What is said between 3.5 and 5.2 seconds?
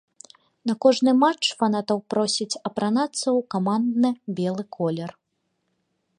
камандны белы колер.